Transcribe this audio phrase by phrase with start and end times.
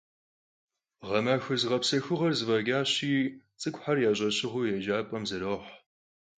[1.09, 3.13] Ğemaxue zığepsexuğuer zef'eç'aşi,
[3.59, 5.65] ts'ık'uxer ya ş'eşığueu yêcap'em zeroh.